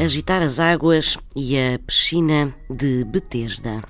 [0.00, 3.82] Agitar as águas e a piscina de Betesda.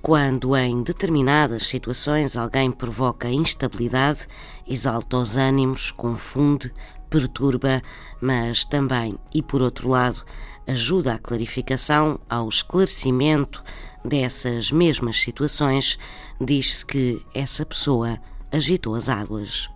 [0.00, 4.26] Quando em determinadas situações alguém provoca instabilidade,
[4.66, 6.72] exalta os ânimos, confunde,
[7.10, 7.82] perturba,
[8.22, 10.24] mas também, e por outro lado,
[10.66, 13.62] ajuda à clarificação, ao esclarecimento
[14.02, 15.98] dessas mesmas situações,
[16.40, 18.18] diz-se que essa pessoa
[18.50, 19.68] agitou as águas.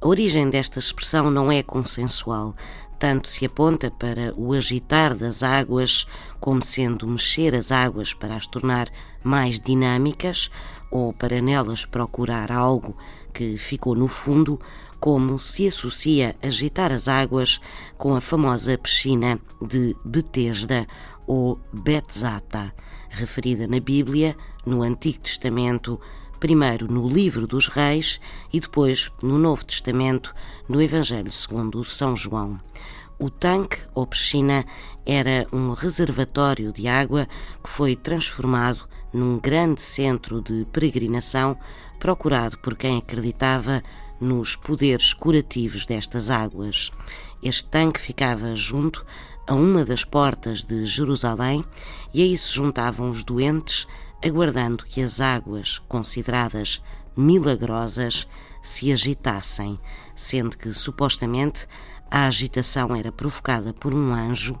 [0.00, 2.54] A origem desta expressão não é consensual,
[2.98, 6.06] tanto se aponta para o agitar das águas
[6.40, 8.88] como sendo mexer as águas para as tornar
[9.22, 10.50] mais dinâmicas
[10.90, 12.96] ou para nelas procurar algo
[13.32, 14.58] que ficou no fundo,
[14.98, 17.60] como se associa agitar as águas
[17.98, 20.86] com a famosa piscina de Betesda
[21.26, 22.72] ou Betzata,
[23.10, 26.00] referida na Bíblia, no Antigo Testamento,
[26.36, 28.20] primeiro no Livro dos Reis
[28.52, 30.34] e depois no Novo Testamento,
[30.68, 32.58] no Evangelho segundo São João.
[33.18, 34.64] O tanque ou piscina
[35.06, 37.26] era um reservatório de água
[37.62, 41.58] que foi transformado num grande centro de peregrinação
[41.98, 43.82] procurado por quem acreditava
[44.20, 46.90] nos poderes curativos destas águas.
[47.42, 49.04] Este tanque ficava junto
[49.46, 51.64] a uma das portas de Jerusalém
[52.12, 53.86] e aí se juntavam os doentes,
[54.24, 56.82] aguardando que as águas, consideradas
[57.16, 58.28] milagrosas,
[58.62, 59.78] se agitassem,
[60.14, 61.66] sendo que supostamente
[62.10, 64.58] a agitação era provocada por um anjo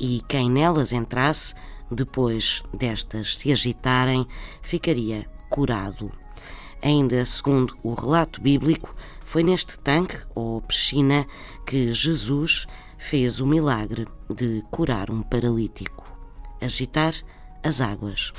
[0.00, 1.54] e quem nelas entrasse,
[1.90, 4.26] depois destas se agitarem,
[4.62, 6.10] ficaria curado.
[6.82, 11.26] Ainda segundo o relato bíblico, foi neste tanque ou piscina
[11.66, 12.66] que Jesus
[12.98, 16.04] fez o milagre de curar um paralítico.
[16.60, 17.14] Agitar
[17.62, 18.32] as águas.